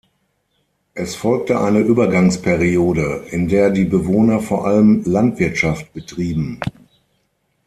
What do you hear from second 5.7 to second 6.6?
betrieben.